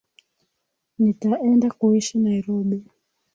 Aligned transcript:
Nitaenda 1.01 1.67
kuishi 1.79 2.15
Nairobi 2.17 2.79